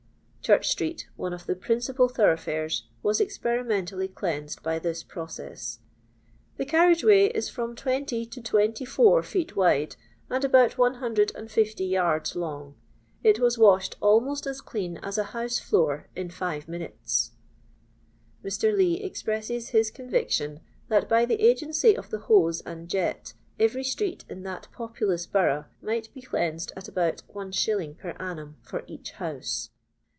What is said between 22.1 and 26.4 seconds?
hose and jet, every street in that populous borough mieht be